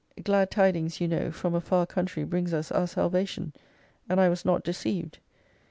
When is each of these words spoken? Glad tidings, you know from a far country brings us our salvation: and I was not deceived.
Glad 0.23 0.49
tidings, 0.49 0.99
you 0.99 1.07
know 1.07 1.31
from 1.31 1.53
a 1.53 1.61
far 1.61 1.85
country 1.85 2.23
brings 2.23 2.55
us 2.55 2.71
our 2.71 2.87
salvation: 2.87 3.53
and 4.09 4.19
I 4.19 4.29
was 4.29 4.43
not 4.43 4.63
deceived. 4.63 5.19